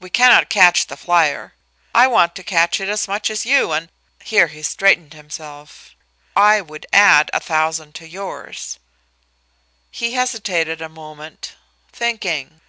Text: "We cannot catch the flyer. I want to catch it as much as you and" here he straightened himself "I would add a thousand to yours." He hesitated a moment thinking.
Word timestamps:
"We 0.00 0.10
cannot 0.10 0.50
catch 0.50 0.86
the 0.88 0.98
flyer. 0.98 1.54
I 1.94 2.06
want 2.08 2.34
to 2.34 2.42
catch 2.44 2.78
it 2.78 2.90
as 2.90 3.08
much 3.08 3.30
as 3.30 3.46
you 3.46 3.72
and" 3.72 3.90
here 4.22 4.48
he 4.48 4.62
straightened 4.62 5.14
himself 5.14 5.96
"I 6.36 6.60
would 6.60 6.84
add 6.92 7.30
a 7.32 7.40
thousand 7.40 7.94
to 7.94 8.06
yours." 8.06 8.78
He 9.90 10.12
hesitated 10.12 10.82
a 10.82 10.90
moment 10.90 11.54
thinking. 11.90 12.60